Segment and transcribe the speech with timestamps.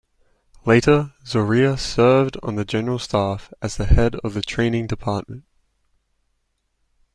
[0.65, 5.43] Later, Zorea served on the General Staff as the head of the training department.